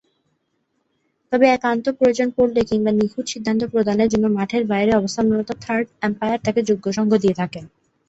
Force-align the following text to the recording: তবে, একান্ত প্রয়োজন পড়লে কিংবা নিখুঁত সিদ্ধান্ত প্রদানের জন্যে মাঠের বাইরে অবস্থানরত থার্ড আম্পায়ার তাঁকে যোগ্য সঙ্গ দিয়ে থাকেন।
তবে, 1.31 1.45
একান্ত 1.49 1.85
প্রয়োজন 1.97 2.27
পড়লে 2.37 2.61
কিংবা 2.69 2.91
নিখুঁত 2.93 3.25
সিদ্ধান্ত 3.27 3.61
প্রদানের 3.71 4.11
জন্যে 4.13 4.29
মাঠের 4.37 4.63
বাইরে 4.71 4.91
অবস্থানরত 4.95 5.49
থার্ড 5.63 5.87
আম্পায়ার 6.01 6.43
তাঁকে 6.45 6.61
যোগ্য 6.69 6.85
সঙ্গ 6.97 7.11
দিয়ে 7.23 7.39
থাকেন। 7.41 7.63